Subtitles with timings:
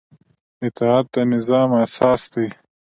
[0.65, 2.47] اطاعت د نظام اساس دی